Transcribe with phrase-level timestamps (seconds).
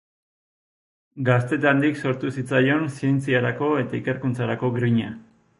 [1.27, 5.17] Gaztetandik sortu zitzaion zientziarako eta ikerkuntzarako grina.